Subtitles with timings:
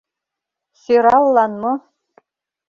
[0.81, 1.73] Сӧраллан мо?